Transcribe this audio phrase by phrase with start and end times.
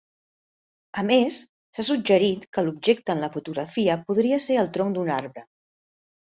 [1.01, 1.35] A més,
[1.77, 5.47] s'ha suggerit que l'objecte en la fotografia podria ser el tronc d'un arbre.